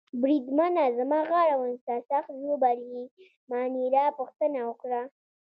[0.21, 3.03] بریدمنه زما غاړه ونیسه، سخت ژوبل يې؟
[3.49, 5.01] مانیرا پوښتنه وکړه.